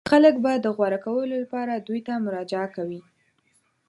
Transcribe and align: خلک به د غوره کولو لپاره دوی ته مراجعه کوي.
خلک 0.09 0.35
به 0.43 0.51
د 0.65 0.67
غوره 0.75 0.99
کولو 1.05 1.33
لپاره 1.43 1.73
دوی 1.87 2.01
ته 2.07 2.13
مراجعه 2.25 2.67
کوي. 2.75 3.01